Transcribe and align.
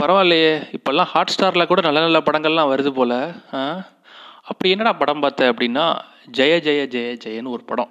பரவாயில்லையே 0.00 0.52
இப்போல்லாம் 0.76 1.08
ஹாட் 1.12 1.32
ஸ்டாரில் 1.34 1.68
கூட 1.70 1.80
நல்ல 1.86 2.00
நல்ல 2.04 2.18
படங்கள்லாம் 2.26 2.70
வருது 2.72 2.90
போல். 2.98 3.16
அப்படி 4.50 4.68
என்னடா 4.74 4.92
படம் 5.00 5.22
பார்த்தேன் 5.24 5.50
அப்படின்னா 5.52 5.84
ஜெய 6.38 6.54
ஜெய 6.66 6.82
ஜெய 6.94 7.08
ஜெயன்னு 7.24 7.54
ஒரு 7.56 7.64
படம். 7.70 7.90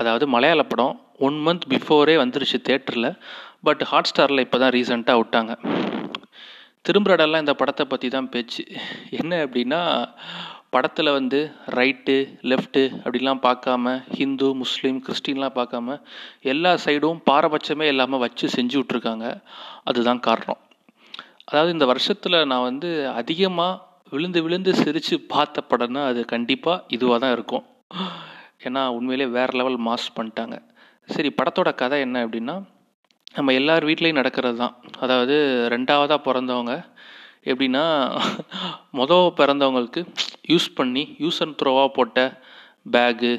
அதாவது 0.00 0.24
மலையாள 0.34 0.62
படம் 0.72 0.94
ஒன் 1.26 1.36
மந்த் 1.46 1.66
பிஃபோரே 1.72 2.14
வந்துருச்சு 2.22 2.58
தேட்டரில் 2.68 3.10
பட் 3.66 3.82
ஹாட் 3.90 4.08
ஸ்டாரில் 4.10 4.44
இப்போ 4.44 4.58
தான் 4.62 4.72
ரீசெண்டாக 4.76 5.20
விட்டாங்க 5.20 5.54
திரும்புறடெல்லாம் 6.88 7.44
இந்த 7.44 7.54
படத்தை 7.60 7.84
பற்றி 7.92 8.08
தான் 8.14 8.30
பேச்சு. 8.34 8.62
என்ன 9.20 9.32
அப்படின்னா 9.44 9.80
படத்தில் 10.74 11.10
வந்து 11.18 11.38
ரைட்டு 11.78 12.16
லெஃப்ட்டு 12.50 12.82
அப்படிலாம் 13.02 13.42
பார்க்காம 13.46 13.94
ஹிந்து 14.18 14.48
முஸ்லீம் 14.62 14.98
கிறிஸ்டின்லாம் 15.06 15.56
பார்க்காம 15.58 15.96
எல்லா 16.52 16.72
சைடும் 16.84 17.20
பாரபட்சமே 17.30 17.88
இல்லாமல் 17.92 18.22
வச்சு 18.24 18.48
செஞ்சு 18.56 18.76
விட்ருக்காங்க 18.80 19.28
அதுதான் 19.90 20.24
காரணம். 20.28 20.60
அதாவது 21.48 21.70
இந்த 21.76 21.86
வருஷத்தில் 21.92 22.36
நான் 22.50 22.66
வந்து 22.70 22.90
அதிகமாக 23.20 23.78
விழுந்து 24.12 24.40
விழுந்து 24.44 24.70
சிரித்து 24.80 25.16
பார்த்த 25.32 25.62
படம்னா 25.70 26.02
அது 26.10 26.20
கண்டிப்பாக 26.34 26.84
இதுவாக 26.96 27.18
தான் 27.24 27.34
இருக்கும். 27.36 27.64
ஏன்னா 28.66 28.82
உண்மையிலே 28.96 29.26
வேறு 29.36 29.52
லெவல் 29.60 29.78
மாஸ் 29.86 30.06
பண்ணிட்டாங்க. 30.16 30.56
சரி 31.14 31.28
படத்தோட 31.38 31.70
கதை 31.82 31.98
என்ன 32.06 32.18
அப்படின்னா 32.26 32.56
நம்ம 33.36 33.52
எல்லார் 33.60 33.86
வீட்லேயும் 33.88 34.20
நடக்கிறது 34.20 34.56
தான். 34.62 34.74
அதாவது 35.04 35.34
ரெண்டாவதாக 35.74 36.20
பிறந்தவங்க 36.28 36.74
எப்படின்னா 37.50 37.84
மொதல் 39.00 39.28
பிறந்தவங்களுக்கு 39.40 40.02
யூஸ் 40.52 40.68
பண்ணி 40.78 41.04
யூஸ் 41.24 41.40
அண்ட் 41.44 41.56
த்ரோவாக 41.60 41.90
போட்ட 41.98 42.18
பேகு 42.94 43.32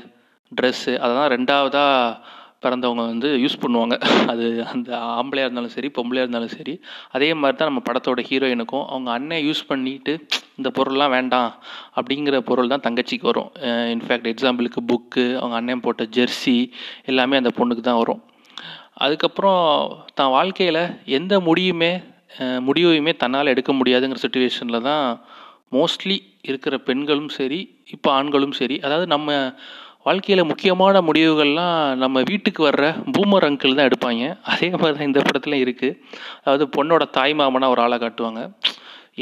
ட்ரெஸ்ஸு 0.51 0.93
அதெல்லாம் 1.03 1.31
ரெண்டாவதாக 1.35 2.15
பிறந்தவங்க 2.63 3.03
வந்து 3.11 3.29
யூஸ் 3.43 3.57
பண்ணுவாங்க. 3.63 3.95
அது 4.31 4.45
அந்த 4.73 4.89
ஆம்பளையாக 5.19 5.47
இருந்தாலும் 5.47 5.73
சரி 5.75 5.89
பொம்பளையாக 5.97 6.25
இருந்தாலும் 6.25 6.53
சரி 6.57 6.73
அதே 7.15 7.29
மாதிரி 7.41 7.57
தான் 7.59 7.69
நம்ம 7.71 7.83
படத்தோட 7.89 8.23
ஹீரோயினுக்கும் 8.29 8.85
அவங்க 8.91 9.09
அண்ணன் 9.17 9.45
யூஸ் 9.47 9.63
பண்ணிட்டு 9.71 10.13
இந்த 10.59 10.71
பொருள்லாம் 10.77 11.13
வேண்டாம் 11.17 11.49
அப்படிங்கிற 11.97 12.37
பொருள் 12.49 12.71
தான் 12.73 12.85
தங்கச்சிக்கு 12.87 13.29
வரும். 13.31 13.49
இன்ஃபேக்ட் 13.95 14.31
எக்ஸாம்பிளுக்கு 14.33 14.81
புக்கு 14.91 15.25
அவங்க 15.41 15.57
அண்ணன் 15.59 15.83
போட்ட 15.85 16.05
ஜெர்சி 16.17 16.57
எல்லாமே 17.11 17.39
அந்த 17.41 17.53
பொண்ணுக்கு 17.59 17.85
தான் 17.89 18.01
வரும். 18.03 18.21
அதுக்கப்புறம் 19.05 19.61
தான் 20.19 20.33
வாழ்க்கையில் 20.37 20.83
எந்த 21.19 21.33
முடியுமே 21.49 21.93
முடிவையுமே 22.67 23.13
தன்னால் 23.21 23.51
எடுக்க 23.53 23.71
முடியாதுங்கிற 23.77 24.19
சுச்சுவேஷனில் 24.23 24.85
தான் 24.89 25.05
மோஸ்ட்லி 25.75 26.17
இருக்கிற 26.49 26.75
பெண்களும் 26.87 27.31
சரி 27.37 27.59
இப்போ 27.95 28.09
ஆண்களும் 28.17 28.55
சரி 28.59 28.75
அதாவது 28.85 29.05
நம்ம 29.13 29.31
வாழ்க்கையில் 30.05 30.49
முக்கியமான 30.49 31.01
முடிவுகள்லாம் 31.07 31.75
நம்ம 32.03 32.21
வீட்டுக்கு 32.29 32.61
வர்ற 32.67 32.85
பூமர் 33.15 33.45
அங்கிள் 33.47 33.75
தான் 33.79 33.89
எடுப்பாங்க. 33.89 34.23
அதே 34.51 34.69
மாதிரி 34.79 34.95
தான் 34.97 35.09
இந்த 35.09 35.21
படத்துல 35.27 35.57
இருக்குது 35.63 35.97
அதாவது 36.43 36.65
பொண்ணோட 36.75 37.03
தாய் 37.17 37.33
மாமனாக 37.39 37.73
ஒரு 37.73 37.81
ஆளை 37.85 37.97
காட்டுவாங்க. 38.03 38.41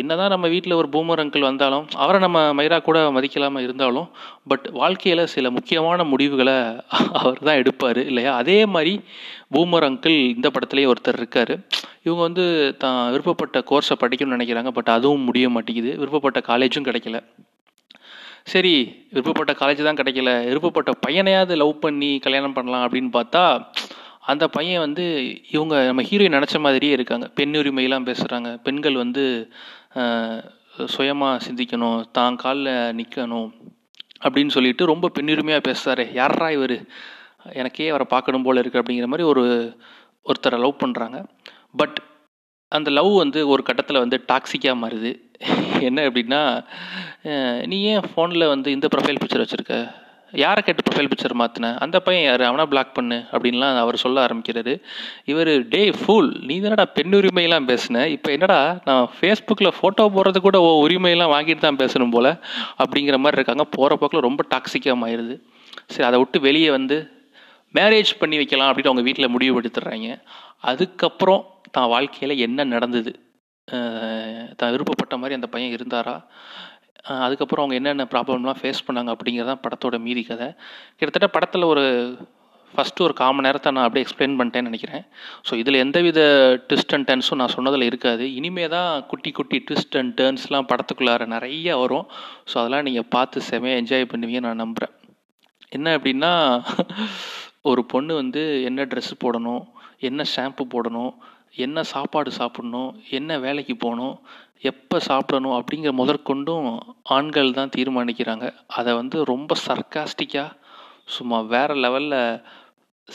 என்னதான் 0.02 0.31
நம்ம 0.33 0.47
வீட்டில் 0.53 0.77
ஒரு 0.80 0.88
பூமர் 0.94 1.22
அங்கிள் 1.23 1.47
வந்தாலும் 1.47 1.85
அவரை 2.03 2.19
நம்ம 2.25 2.39
மயிரா 2.59 2.77
கூட 2.88 3.00
மதிக்கலாமல் 3.16 3.66
இருந்தாலும் 3.67 4.07
பட் 4.52 4.66
வாழ்க்கையில் 4.81 5.23
சில 5.35 5.50
முக்கியமான 5.57 6.03
முடிவுகளை 6.11 6.55
அவர் 7.22 7.45
தான் 7.47 7.59
எடுப்பார் 7.61 8.02
இல்லையா? 8.11 8.31
அதே 8.41 8.59
மாதிரி 8.75 8.94
பூமர் 9.55 9.88
அங்கிள் 9.89 10.17
இந்த 10.35 10.47
படத்துலேயே 10.55 10.91
ஒருத்தர் 10.94 11.19
இருக்கார். 11.22 11.53
இவங்க 12.07 12.22
வந்து 12.27 12.45
தான் 12.85 13.00
விருப்பப்பட்ட 13.16 13.63
கோர்ஸை 13.72 13.97
படிக்கணும்னு 14.03 14.38
நினைக்கிறாங்க 14.38 14.73
பட் 14.80 14.95
அதுவும் 14.97 15.27
முடிய 15.30 15.47
மாட்டேங்குது. 15.57 15.94
விருப்பப்பட்ட 16.03 16.41
காலேஜும் 16.52 16.89
கிடைக்கல. 16.89 17.19
சரி 18.45 18.73
விருப்பப்பட்ட 19.14 19.52
காலேஜ் 19.62 19.88
தான் 19.88 20.00
கிடைக்கல. 20.00 20.32
விருப்பப்பட்ட 20.50 20.92
பையனையாவது 21.06 21.56
லவ் 21.62 21.73
பண்ணி 21.80 22.12
கல்யாணம் 22.26 22.56
பண்ணலாம் 22.58 22.86
அப்படின்னு 22.86 23.12
பார்த்தா 23.18 23.44
அந்த 24.31 24.46
பையன் 24.56 24.84
வந்து 24.86 25.06
இவங்க 25.56 25.76
நம்ம 25.88 26.02
ஹீரோயின் 26.09 26.36
நினச்ச 26.38 26.58
மாதிரியே 26.59 26.96
இருக்காங்க. 26.98 27.26
பெண் 27.38 27.56
உரிமையெல்லாம் 27.62 28.08
பேசுகிறாங்க 28.09 28.50
பெண்கள் 28.66 29.02
வந்து 29.04 29.23
சுயமாக 30.96 31.44
சிந்திக்கணும் 31.46 32.02
தான் 32.18 32.40
காலில் 32.44 32.73
நிற்கணும் 33.00 33.50
அப்படின்னு 34.23 34.56
சொல்லிட்டு 34.56 34.92
ரொம்ப 34.92 35.09
பெண்ணுரிமையாக 35.16 35.68
பேசுகிறாரு 35.69 36.06
யாரா 36.13 36.50
இவர்? 36.58 36.78
எனக்கே 37.53 37.90
அவரை 37.90 38.06
பார்க்கணும் 38.09 38.46
போல 38.46 38.62
இருக்குது 38.62 38.81
அப்படிங்கிற 38.81 39.08
மாதிரி 39.12 39.25
ஒரு 39.31 39.44
ஒருத்தரை 40.25 40.58
லவ் 40.63 40.81
பண்ணுறாங்க 40.84 41.18
பட் 41.81 41.97
அந்த 42.78 42.90
லவ் 42.97 43.13
வந்து 43.24 43.40
ஒரு 43.53 43.62
கட்டத்தில் 43.69 44.03
வந்து 44.03 44.18
டாக்ஸிக்காக 44.31 44.75
மாறுது. 44.84 45.12
என்ன 45.88 46.00
அப்படின்னா 46.09 46.41
நீ 47.72 47.78
ஏன் 47.94 48.06
ஃபோனில் 48.09 48.52
வந்து 48.53 48.69
இந்த 48.75 48.88
ப்ரொஃபைல் 48.94 49.19
பிக்சர் 49.22 49.44
வச்சுருக்க? 49.44 49.75
யாரை 50.41 50.62
கேட்டு 50.66 50.84
ப்ரொஃபைல் 50.88 51.09
பிக்சர் 51.12 51.34
மாற்றின 51.41 51.69
அந்த 51.84 51.97
பையன் 52.06 52.25
யார்? 52.28 52.44
அவனா 52.47 52.66
பிளாக் 52.72 52.91
பண்ணு 52.97 53.18
அப்படின்லாம் 53.34 53.80
அவர் 53.84 54.02
சொல்ல 54.03 54.18
ஆரம்பிக்கிறாரு. 54.25 54.74
இவர் 55.31 55.52
டே 55.74 55.81
ஃபூல் 56.00 56.30
நீ 56.50 56.56
தானடா 56.66 56.85
பெண் 56.97 57.16
உரிமையெல்லாம் 57.19 57.68
பேசின? 57.72 58.03
இப்போ 58.16 58.30
என்னடா 58.35 58.59
நான் 58.90 59.06
ஃபேஸ்புக்கில் 59.18 59.72
ஃபோட்டோ 59.78 60.06
போடுறது 60.18 60.41
கூட 60.47 60.59
ஓ 60.66 60.68
உரிமையெல்லாம் 60.86 61.34
வாங்கிட்டு 61.36 61.66
தான் 61.68 61.80
பேசணும் 61.84 62.13
போல்? 62.16 62.31
அப்படிங்கிற 62.84 63.18
மாதிரி 63.24 63.40
இருக்காங்க. 63.41 63.66
போகிற 63.78 63.97
போக்கில் 64.01 64.28
ரொம்ப 64.30 64.44
டாக்ஸிக்காக 64.53 65.07
ஆயிடுது 65.09 65.38
சரி 65.94 66.07
அதை 66.09 66.19
விட்டு 66.24 66.40
வெளியே 66.47 66.69
வந்து 66.78 66.97
மேரேஜ் 67.78 68.12
பண்ணி 68.22 68.38
வைக்கலாம் 68.41 68.69
அப்படின்னு 68.69 68.91
அவங்க 68.91 69.06
வீட்டில் 69.07 69.34
முடிவு 69.36 69.59
எடுத்துடுறாங்க. 69.62 70.09
அதுக்கப்புறம் 70.72 71.41
தான் 71.75 71.91
வாழ்க்கையில் 71.94 72.41
என்ன 72.47 72.66
நடந்தது? 72.75 73.12
தான் 74.59 74.72
விருப்பப்பட்ட 74.74 75.16
மாதிரி 75.22 75.38
அந்த 75.38 75.47
பையன் 75.53 75.75
இருந்தாரா? 75.78 76.16
அதுக்கப்புறம் 77.25 77.63
அவங்க 77.63 77.75
என்னென்ன 77.80 78.06
ப்ராப்ளம்லாம் 78.13 78.59
ஃபேஸ் 78.62 78.85
பண்ணாங்க 78.88 79.12
அப்படிங்கிறது 79.16 79.50
தான் 79.52 79.63
படத்தோட 79.66 79.97
மீதி 80.07 80.24
கதை. 80.30 80.47
கிட்டத்தட்ட 80.97 81.28
படத்தில் 81.35 81.72
ஒரு 81.74 81.85
ஃபஸ்ட்டு 82.74 83.03
ஒரு 83.06 83.13
காமன் 83.19 83.46
நேரத்தை 83.47 83.69
நான் 83.75 83.85
அப்படியே 83.85 84.06
எக்ஸ்பிளைன் 84.06 84.35
பண்ணிட்டேன்னு 84.40 84.69
நினைக்கிறேன். 84.69 85.03
ஸோ 85.47 85.53
இதில் 85.62 85.80
எந்தவித 85.84 86.19
ட்விஸ்ட் 86.68 86.94
அண்ட் 86.96 87.07
டர்ன்ஸும் 87.09 87.40
நான் 87.41 87.53
சொன்னதில் 87.56 87.86
இருக்காது. 87.88 88.25
இனிமே 88.40 88.66
தான் 88.75 88.91
குட்டி 89.12 89.31
குட்டி 89.38 89.57
ட்விஸ்ட் 89.68 89.97
அண்ட் 90.00 90.13
டர்ன்ஸ்லாம் 90.19 90.69
படத்துக்குள்ளார 90.72 91.25
நிறைய 91.36 91.78
வரும். 91.84 92.06
ஸோ 92.50 92.56
அதெல்லாம் 92.62 92.86
நீங்கள் 92.90 93.09
பார்த்து 93.16 93.47
செமையாக 93.50 93.81
என்ஜாய் 93.84 94.09
பண்ணுவீங்க 94.12 94.41
நான் 94.47 94.62
நம்புகிறேன் 94.63 94.94
என்ன 95.78 95.96
அப்படின்னா 95.97 96.31
ஒரு 97.72 97.81
பொண்ணு 97.94 98.13
வந்து 98.22 98.44
என்ன 98.69 98.86
ட்ரெஸ் 98.91 99.13
போடணும்? 99.24 99.63
என்ன 100.09 100.25
ஷாம்பு 100.36 100.63
போடணும்? 100.75 101.12
என்ன 101.56 101.84
சாப்பாடு 101.84 102.32
சாப்பிடணும் 102.32 102.92
என்ன 103.10 103.40
வேலைக்கு 103.40 103.76
போகணும் 103.76 104.20
எப்போ 104.62 105.00
சாப்பிடணும் 105.00 105.56
அப்படிங்கிற 105.60 105.92
முதற்கொண்டும் 105.92 106.68
ஆண்கள் 107.04 107.52
தான் 107.52 107.74
தீர்மானிக்கிறாங்க. 107.78 108.54
அதை 108.68 108.94
வந்து 108.94 109.24
ரொம்ப 109.24 109.56
சர்க்காஸ்டிக்காக 109.68 110.56
சும்மா 111.06 111.42
வேறு 111.42 111.76
லெவலில் 111.76 112.42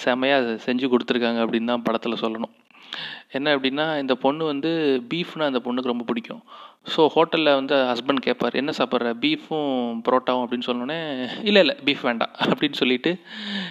செமையாக 0.05 0.55
செஞ்சு 0.67 0.87
கொடுத்துருக்காங்க 0.89 1.41
அப்படின்னு 1.45 1.65
தான் 1.65 1.83
படத்தில் 1.83 2.23
சொல்லணும். 2.23 2.55
என்ன 3.31 3.57
அப்படின்னா 3.57 3.87
இந்த 3.99 4.15
பொண்ணு 4.25 4.45
வந்து 4.45 4.71
பீஃப்னா 5.11 5.45
அந்த 5.45 5.61
பொண்ணுக்கு 5.65 5.93
ரொம்ப 5.93 6.05
பிடிக்கும். 6.05 6.43
ஸோ 6.93 7.03
ஹோட்டலில் 7.15 7.57
வந்து 7.59 7.75
ஹஸ்பண்ட் 7.91 8.25
கேட்பார் 8.27 8.59
என்ன 8.61 8.73
சாப்பிட்ற? 8.79 9.11
பீஃபும் 9.23 9.71
பரோட்டாவும்? 10.07 10.43
அப்படின்னு 10.45 10.69
சொன்னோன்னே 10.69 10.99
இல்லை 11.43 11.61
இல்லை 11.65 11.77
பீஃப் 11.87 12.03
வேண்டாம் 12.03 12.33
அப்படின்னு 12.51 12.81
சொல்லிட்டு 12.81 13.13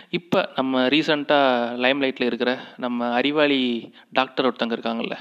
இப்போ 0.09 0.39
நம்ம 0.56 0.88
ரீசண்டாக 0.88 1.78
லைம்லைட்டில் 1.83 2.29
இருக்கிற 2.29 2.53
நம்ம 2.78 3.09
அறிவாளி 3.13 3.62
டாக்டர் 4.12 4.47
ஒருத்தங்க 4.50 4.78
இருக்காங்கல்ல 4.78 5.17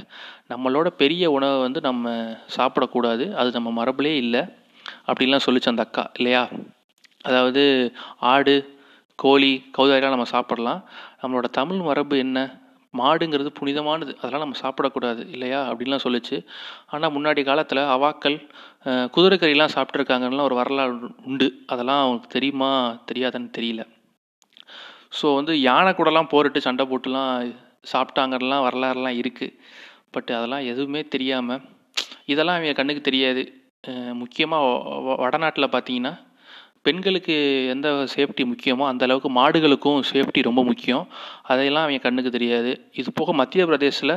நம்மளோட 0.49 0.89
பெரிய 1.03 1.31
உணவை 1.31 1.59
வந்து 1.61 1.81
நம்ம 1.81 2.07
சாப்பிடக்கூடாது 2.57 3.27
அது 3.35 3.51
நம்ம 3.51 3.71
மரபுலே 3.81 4.15
இல்லை 4.25 4.43
அப்படின்லாம் 5.07 5.47
சொல்லிச்சு 5.47 5.73
அந்த 5.73 5.85
அக்கா 5.87 6.05
இல்லையா? 6.19 6.43
அதாவது 7.25 7.63
ஆடு 8.33 8.55
கோழி 9.19 9.53
கௌதாரிலாம் 9.79 10.15
நம்ம 10.17 10.29
சாப்பிடலாம். 10.35 10.81
நம்மளோட 11.21 11.49
தமிழ் 11.59 11.81
மரபு 11.81 12.17
என்ன? 12.19 12.39
மாடுங்கிறது 13.01 13.51
புனிதமானது. 13.59 14.13
அதெல்லாம் 14.21 14.45
நம்ம 14.45 14.59
சாப்பிடக்கூடாது 14.65 15.23
இல்லையா? 15.35 15.61
அப்படின்லாம் 15.71 16.05
சொல்லுச்சு. 16.07 16.37
ஆனால் 16.95 17.15
முன்னாடி 17.17 17.43
காலத்தில் 17.51 17.83
அவாக்கள் 17.97 18.37
குதிரைக்கறிலாம் 19.15 19.75
சாப்பிட்ருக்காங்கலாம் 19.77 20.49
ஒரு 20.51 20.57
வரலாறு 20.61 20.95
உண்டு. 21.31 21.49
அதெல்லாம் 21.73 22.03
அவங்களுக்கு 22.03 22.35
தெரியுமா? 22.37 22.71
தெரியாதுன்னு 23.11 23.51
தெரியல. 23.59 23.85
ஸோ 25.19 25.27
வந்து 25.39 25.55
யானை 25.69 25.91
கூடலாம் 25.97 26.33
போரிட்டு 26.35 26.61
சண்டை 26.67 26.85
போட்டுலாம் 26.91 27.33
சாப்பிட்டாங்கலாம் 27.93 28.65
வரலாறுலாம் 28.67 29.19
இருக்குது 29.23 29.57
பட் 30.15 30.31
அதெல்லாம் 30.39 30.67
எதுவுமே 30.73 31.01
தெரியாமல் 31.15 31.63
இதெல்லாம் 32.33 32.57
அவங்க 32.59 32.75
கண்ணுக்கு 32.79 33.03
தெரியாது. 33.09 33.43
முக்கியமாக 34.21 35.15
வடநாட்டில் 35.23 35.73
பார்த்தீங்கன்னா 35.75 36.13
பெண்களுக்கு 36.87 37.35
எந்த 37.75 37.89
சேஃப்டி 38.15 38.45
முக்கியமோ 38.53 38.87
அந்த 38.93 39.05
அளவுக்கு 39.09 39.31
மாடுகளுக்கும் 39.41 40.01
சேஃப்டி 40.13 40.43
ரொம்ப 40.49 40.63
முக்கியம். 40.71 41.05
அதையெல்லாம் 41.51 41.87
அவங்க 41.87 42.07
கண்ணுக்கு 42.07 42.37
தெரியாது. 42.39 42.73
இது 43.03 43.19
போக 43.21 43.33
மத்திய 43.43 43.65
பிரதேசில் 43.71 44.17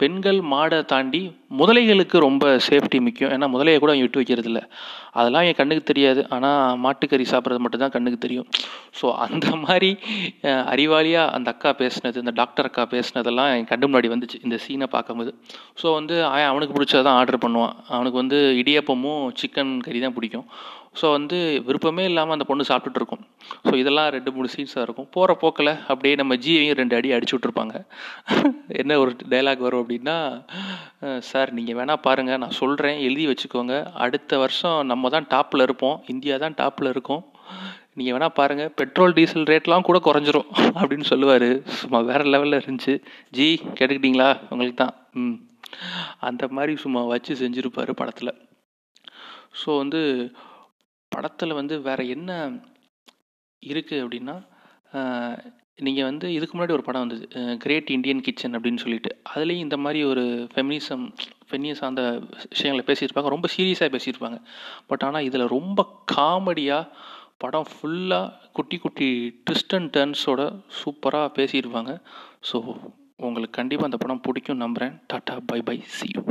பெண்கள் 0.00 0.38
மாடை 0.52 0.78
தாண்டி 0.90 1.20
முதலைகளுக்கு 1.58 2.16
ரொம்ப 2.24 2.44
சேஃப்டி 2.66 2.98
முக்கியம். 3.04 3.30
ஏன்னா 3.34 3.46
முதலையை 3.52 3.78
கூட 3.82 3.90
அவங்க 3.92 4.06
விட்டு 4.06 4.20
வைக்கிறது 4.20 4.48
இல்லை 4.50 4.62
அதெல்லாம் 5.18 5.46
என் 5.48 5.56
கண்ணுக்கு 5.60 5.84
தெரியாது. 5.90 6.20
ஆனால் 6.34 6.76
மாட்டுக்கறி 6.84 7.26
சாப்பிட்றது 7.30 7.62
மட்டும்தான் 7.64 7.94
கண்ணுக்கு 7.94 8.18
தெரியும். 8.24 8.48
ஸோ 8.98 9.06
அந்த 9.26 9.46
மாதிரி 9.64 9.90
அறிவாளியாக 10.72 11.32
அந்த 11.38 11.48
அக்கா 11.54 11.72
பேசுனது 11.80 12.22
இந்த 12.24 12.34
டாக்டர் 12.40 12.68
அக்கா 12.70 12.84
பேசுனதெல்லாம் 12.94 13.50
என் 13.54 13.70
கண்டு 13.72 13.88
முன்னாடி 13.90 14.10
வந்துச்சு 14.14 14.42
இந்த 14.48 14.58
சீனை 14.66 14.88
பார்க்கும்போது. 14.96 15.32
ஸோ 15.82 15.86
வந்து 15.98 16.16
அவனுக்கு 16.50 16.76
பிடிச்சதான் 16.76 17.18
ஆர்டர் 17.22 17.42
பண்ணுவான். 17.46 17.74
அவனுக்கு 17.96 18.22
வந்து 18.22 18.40
இடியப்பமும் 18.62 19.24
சிக்கன் 19.42 19.74
கறி 19.88 20.00
தான் 20.06 20.16
பிடிக்கும். 20.18 20.46
ஸோ 20.94 21.06
வந்து 21.16 21.38
விருப்பமே 21.66 22.04
இல்லாமல் 22.08 22.34
அந்த 22.36 22.46
பொண்ணு 22.48 22.64
சாப்பிட்டுட்டு 22.70 23.00
இருக்கும் 23.00 23.22
ஸோ 23.66 23.72
இதெல்லாம் 23.82 24.08
ரெண்டு 24.16 24.30
மூணு 24.34 24.48
சீன்ஸாக 24.54 24.84
இருக்கும். 24.86 25.08
போகிற 25.14 25.34
போக்கில் 25.42 25.72
அப்படியே 25.90 26.14
நம்ம 26.20 26.34
ஜியையும் 26.44 26.78
ரெண்டு 26.80 26.96
அடி 26.98 27.10
அடிச்சு 27.16 27.34
விட்ருப்பாங்க 27.36 27.76
என்ன 28.80 28.98
ஒரு 29.02 29.12
டைலாக் 29.32 29.64
வரும் 29.66 29.82
அப்படின்னா 29.82 30.16
சார் 31.30 31.52
நீங்கள் 31.58 31.78
வேணால் 31.78 32.02
பாருங்கள் 32.06 32.42
நான் 32.44 32.58
சொல்கிறேன் 32.60 32.98
எழுதி 33.08 33.26
வச்சுக்கோங்க. 33.30 33.76
அடுத்த 34.06 34.38
வருஷம் 34.38 34.78
நம்ம 34.92 35.10
தான் 35.16 35.28
டாப்பில் 35.34 35.66
இருப்போம். 35.66 35.96
இந்தியா 36.14 36.36
தான் 36.44 36.58
டாப்பில் 36.62 36.92
இருக்கும். 36.94 37.22
நீங்கள் 37.98 38.14
வேணால் 38.16 38.36
பாருங்கள் 38.40 38.70
பெட்ரோல் 38.80 39.16
டீசல் 39.16 39.48
ரேட்லாம் 39.52 39.88
கூட 39.88 39.98
குறைஞ்சிரும். 40.04 40.48
அப்படின்னு 40.80 41.06
சொல்லுவார். 41.12 41.48
சும்மா 41.80 41.98
வேறு 42.10 42.30
லெவலில் 42.34 42.60
இருந்துச்சு. 42.60 42.94
ஜி 43.38 43.48
கேட்டுக்கிட்டீங்களா? 43.78 44.30
உங்களுக்கு 44.50 44.78
தான். 44.84 44.94
ம். 45.22 45.36
அந்த 46.28 46.44
மாதிரி 46.56 46.72
சும்மா 46.76 47.02
வச்சு 47.12 47.34
செஞ்சுருப்பார் 47.42 47.92
படத்தில். 48.00 48.32
ஸோ 49.60 49.70
வந்து 49.78 50.00
படத்தில் 51.22 51.58
வந்து 51.58 51.74
வேறு 51.88 52.04
என்ன 52.14 52.30
இருக்குது 53.62 54.02
அப்படின்னா 54.04 54.36
நீங்கள் 55.86 56.08
வந்து 56.08 56.26
இதுக்கு 56.36 56.54
முன்னாடி 56.56 56.74
ஒரு 56.76 56.84
படம் 56.86 57.04
வந்தது 57.04 57.26
கிரேட் 57.62 57.90
இண்டியன் 57.94 58.22
கிச்சன் 58.26 58.56
அப்படின்னு 58.56 58.82
சொல்லிட்டு. 58.82 59.10
அதுலேயும் 59.32 59.64
இந்த 59.66 59.76
மாதிரி 59.84 60.00
ஒரு 60.04 60.24
ஃபெமினிசம் 60.52 61.04
ஃபெமினியம் 61.46 61.78
சார்ந்த 61.80 62.02
விஷயங்களை 62.54 62.84
பேசியிருப்பாங்க. 62.90 63.32
ரொம்ப 63.34 63.48
சீரியஸாக 63.54 63.90
பேசியிருப்பாங்க. 63.94 64.38
பட் 64.90 65.04
ஆனால் 65.08 65.26
இதில் 65.28 65.52
ரொம்ப 65.56 65.86
காமெடியாக 66.14 66.90
படம் 67.44 67.70
ஃபுல்லாக 67.72 68.50
குட்டி 68.58 68.78
குட்டி 68.84 69.10
ட்விஸ்ட் 69.46 69.76
அண்ட் 69.78 69.92
டர்ன்ஸோட 69.96 70.42
சூப்பராக 70.82 71.32
பேசியிருப்பாங்க. 71.38 71.94
ஸோ 72.50 72.58
உங்களுக்கு 73.28 73.58
கண்டிப்பாக 73.60 73.90
அந்த 73.90 74.00
படம் 74.04 74.24
பிடிக்கும் 74.28 74.62
நம்புகிறேன் 74.66 74.96
tata 75.12 75.36
bye 75.52 75.60
bye 75.70 75.78
see 75.98 76.08
you 76.16 76.22